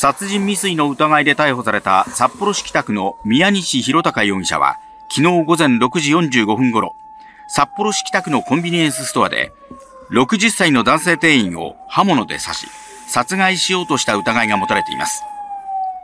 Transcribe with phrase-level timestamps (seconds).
[0.00, 4.78] 殺人未遂の疑いで逮捕された札幌市北区の宮西弘隆容疑者は、
[5.10, 6.96] 昨日午前6時45分頃、
[7.48, 9.52] 札幌市北区のコンビニエンスストアで、
[10.10, 12.66] 60歳の男性店員を刃物で刺し、
[13.08, 15.22] 殺害しようとした疑いが持たれています。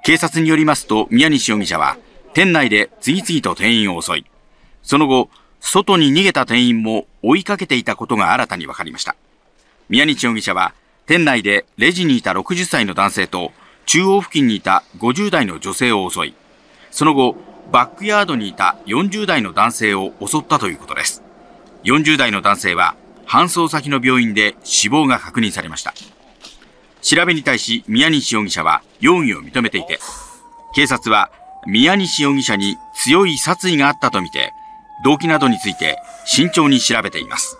[0.04, 1.96] 警察によりますと、宮西容疑者は、
[2.34, 4.26] 店内で次々と店員を襲い、
[4.82, 9.16] その後、外に逃げた店員も追いかけていたことが新たに分かりました。
[9.88, 10.74] 宮西容疑者は、
[11.06, 13.52] 店内でレジにいた60歳の男性と、
[13.86, 16.34] 中央付近にいた50代の女性を襲い、
[16.90, 17.36] その後、
[17.72, 21.22] バックヤードにいた40代の男性を襲ったということです。
[21.84, 22.96] 40代の男性は
[23.26, 25.94] 搬送先の病院で死亡が確認されました。
[27.00, 29.98] 調べに対し宮西容疑者は容疑を認めていて、
[30.74, 31.30] 警察は
[31.66, 34.52] 宮西容疑者に強い殺意があったとみて、
[35.04, 37.58] 動機などについて慎重に調べています。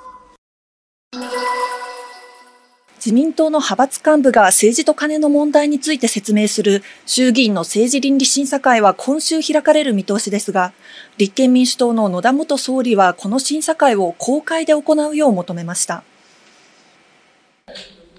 [3.06, 10.72] 自民党の派閥幹部が政治と金の問題について説明する衆議院の政治倫理審査会は今週開かれる見通しですが、
[11.16, 16.02] 立憲民主党の野田元総理はこの審査会を公開で行うよう求めました。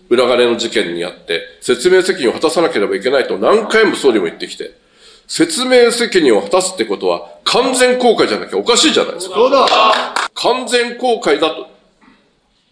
[0.08, 4.72] 裏金の事件にあって、説明責任を果たさなければいけないと何回も総理も言ってきて、
[5.28, 9.36] 説明責任を果たすってことは完全公開じゃなきゃおかしいじゃないですか。
[10.34, 11.77] 完全公開だと。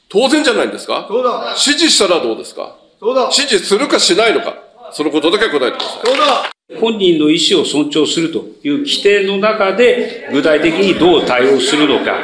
[0.09, 1.49] 当然じゃないんですかそうだ。
[1.49, 2.75] 指示したらどうですか？
[2.99, 3.23] そうだ。
[3.23, 4.55] 指示するかしないのか。
[4.93, 6.05] そのことだけ答えてください。
[6.05, 6.51] そうだ。
[6.79, 12.15] 本人の意思を尊重するという規定の中で、具体的にどう対応するのか、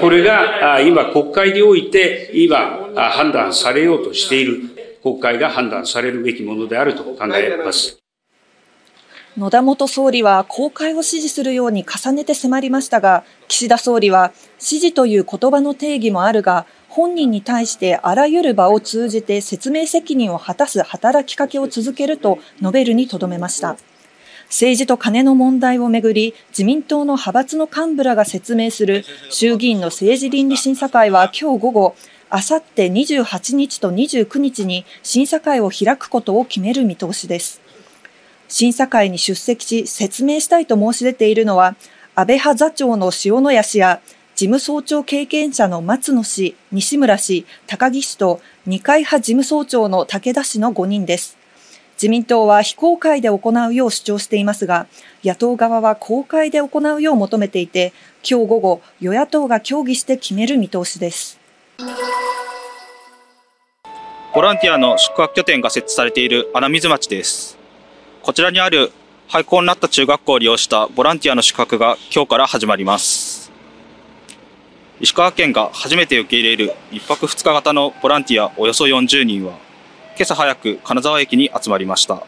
[0.00, 4.62] これが今、国会において、今、判断されようとしている、
[5.02, 7.98] 国会が判断されるべきものであると考えます。
[9.36, 23.78] 野田元総理は公開を支持するように重ねて迫りましたが、岸田総理は、支持という言葉の定義もあるが、本人に対してあらゆる場を通じて説明責任を果たす働きかけを続けると述べるにとどめました。
[24.48, 31.94] 政治と金の問題をめぐり、自民党の派閥の幹部らが説明する衆議院の政治倫理審査会は今日午後、
[32.28, 37.62] あさって28日と29日に審査会を開くことを決める見通しです。
[38.48, 41.74] 審査会に出席し説明したいと申し出ているのは、
[42.14, 44.02] 安倍派座長の塩谷氏や
[44.34, 51.36] 事務総長経験者の松野氏、西村氏、高木氏と二階派事務総長の武田氏の5人です。
[51.96, 54.86] 自民党は非公開で行うよう主張していますが、
[55.22, 57.92] 野党側は公開で行うよう求めていて、
[58.28, 61.38] 今日午後、与野党が協議して決める見通しです。
[64.34, 67.58] ボランティアの宿泊拠点が設置されている穴水町です。
[68.22, 68.92] こちらにある
[69.28, 73.21] 廃校になった中学校を利用したボランティアの宿泊が今日から始まります。
[75.02, 79.58] 石川県が初めて受け入れる1泊2日型のボランティアおよそ40人は、
[80.14, 82.24] 今朝早く金沢駅に集まりました。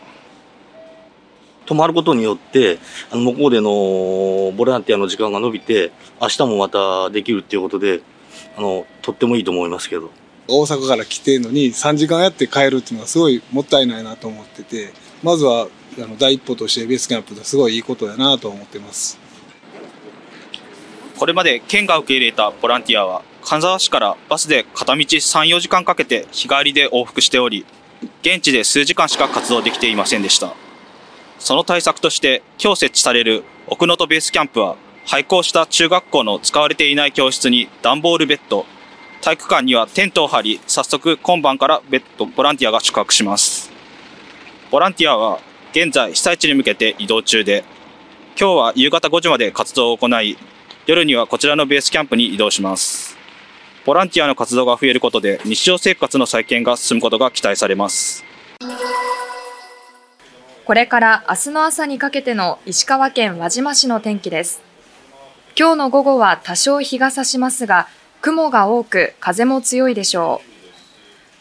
[1.66, 2.80] 泊まることによって、
[3.12, 3.70] あの向こうでの
[4.56, 8.00] ボランティアの時間が伸びて、明日もまたできるっていうことで、
[8.56, 10.10] あの、とってもいいと思いますけど。
[10.48, 14.92] 大阪から来てるのに3時間やって帰るっていうのはすごいもったいないなと思ってて、
[15.22, 19.22] まずはあの第一歩としてベースキャンプですごいいいことやなと思ってます。
[21.16, 27.64] これまで県が受け入れたボランティアは、金沢市からバスで片道3、4時間かけて日帰りで往復しており、
[28.22, 30.54] 現地で数時間しか活動できていませんでした。
[31.38, 34.76] その対策として、今日設置される奥能登ベースキャンプは、
[35.06, 38.66] 廃校した中学校の使われていない教室に段ボールベッド、
[39.20, 43.70] 体育館にはテントを張り、早速今晩からベッド、ボランティアが宿泊します。
[44.70, 45.40] ボランティアは
[45.72, 47.64] 現在被災地に向けて移動中で、
[48.38, 50.36] 今日は夕方5時まで活動を行い、
[50.86, 53.16] 夜にはこちらのベースキャンプに移動します。
[53.86, 58.22] ボランティアの活動が増えることで日常生活の再建が進むことが期待されます。
[60.66, 64.62] これから明日の朝にかけての石川県輪島市の天気です。
[65.58, 67.88] 今日の午後は多少日が差しますが、
[68.20, 70.50] 雲が多く風も強いでしょう。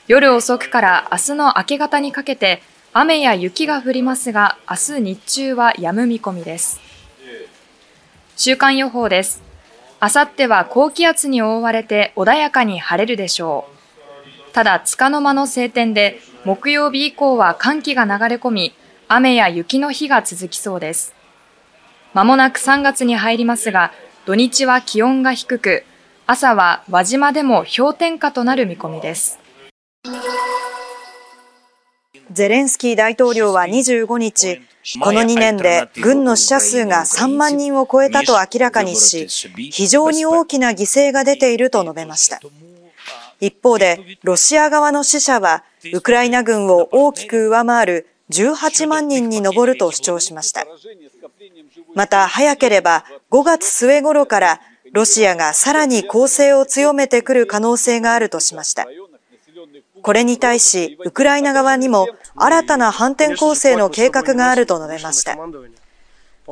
[0.08, 2.62] 夜遅くから明日の明け方にかけて
[2.94, 6.93] 雨や雪が降りますが、明日日中は止む見込みです。
[8.36, 9.42] 週間予報です。
[10.00, 14.54] あさっては高気圧に覆われて穏やかに晴れるでしょう。
[14.54, 18.74] ただ、束の間の晴天で、木曜日以降は寒気が流れ込み、
[19.08, 21.14] 雨や雪の日が続きそうです。
[22.14, 23.92] まもなく3月に入りますが、
[24.26, 25.84] 土日は気温が低く、
[26.28, 29.40] 朝は輪島でも氷点下となる見込みです。
[32.32, 34.62] ゼレンスキー大統領は25日、
[35.02, 39.28] この2年で軍の死者数が3万人を超えたと明らかにし、
[39.72, 42.40] 非常に大きな犠牲が出ていると述べました。
[43.40, 50.66] 一方で、ロシア側の死者は、ウクライナ軍を大きく上回る18万人に上ると主張しました。
[51.94, 54.62] また、早ければ5月末頃から
[54.94, 58.88] ロシアがさらに攻勢を強めてくる可能性があるとしました。
[60.02, 65.38] これに対し、ウクライナ側にも新たな反転攻勢の計画があると述べました。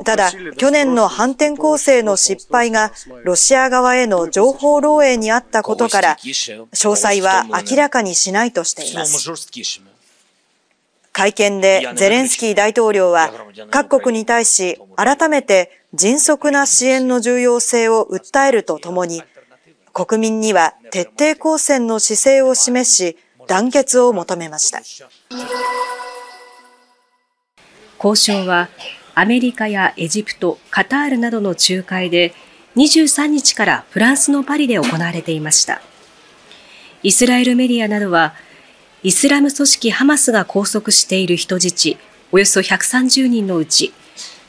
[0.04, 2.92] ただ、去年の反転攻勢の失敗が
[3.24, 6.66] ロシア側への情報漏洩にあったことから、詳
[6.96, 9.30] 細は明らかにしないとしています。
[11.12, 13.30] 会見でゼレンスキー大統領は
[13.70, 19.22] 各国に対し改めて迅速な支援の重要性を訴えるとともに、
[19.92, 23.16] 国民には徹底抗戦の姿勢を示し、
[23.46, 24.80] 団結を求めました。
[28.02, 28.68] 交渉は
[29.14, 32.34] アメリカやエジプト、カタールなどの仲介で
[32.76, 35.82] 23日からフランスのパリで行われていました。
[37.02, 38.34] イスラエルメディアなどは、
[39.02, 41.96] イスラム組織ハマスが拘束している人質
[42.30, 43.92] およそ130人のうち、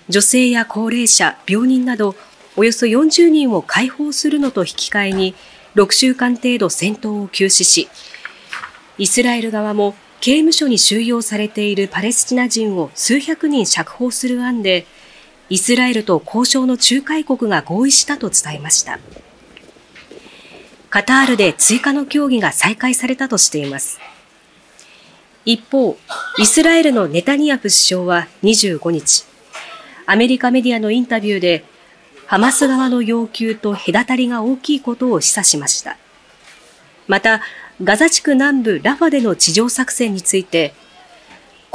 [0.08, 2.16] 女性や高齢者、病人など
[2.56, 5.36] およそ40人を解放するのと引き換えに
[5.76, 7.90] 6週間程度戦闘を休止し、
[8.98, 14.86] イスラエル側も刑務所に収容されているパレスチナ人を数百人釈放する案で、
[15.50, 19.00] イスラエルと交渉の仲介国が合意したと伝えました。
[20.90, 24.00] カタールで追加の協議が再開されたとしています。
[25.44, 25.98] 一方、
[26.38, 29.26] イスラエルのネタニヤフ首相は25日、
[30.06, 31.66] アメリカメディアのインタビューで、
[32.26, 35.98] ハマス側の要求と隔たりが大きいことを示唆しました。
[37.08, 37.42] また、
[37.84, 40.74] ガザ地区南部ラファでの地上作戦について、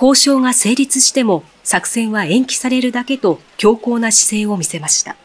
[0.01, 5.17] 交渉が成立しても作戦は延期されるだけと強硬な姿勢を見せました。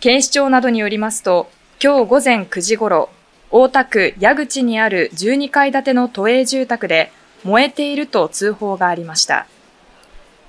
[0.00, 1.48] 警視庁などによりますと、
[1.82, 3.08] 今日午前9時ごろ、
[3.50, 7.12] 大田区矢口にある12階建ての都営住宅で
[7.44, 9.46] 燃えていると通報がありました。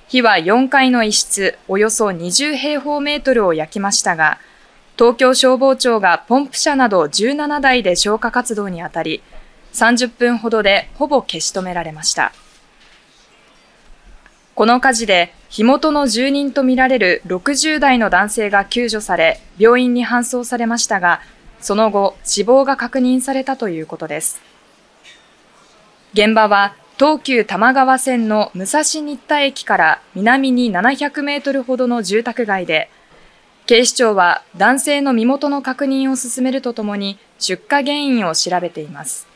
[0.08, 4.38] 火は4階の一室およそ20平方メートルを焼きましたが、
[4.96, 9.22] 東京消防庁がポンプ車など17台で消火活動にあたり、
[9.72, 12.32] 30分ほどでほぼ消し止められました。
[14.54, 21.22] この火事で火元の住人とみられる60代の男性が救助され、病院に搬送されましたが、
[21.60, 24.40] その後、死亡が確認されたということです。
[26.12, 32.88] 現場は東急多摩川線の武蔵新田駅から南に700メートルほどの住宅街で、
[33.66, 39.26] 警視庁は男性の身元の確認を進めるとともに出火原因を調べています。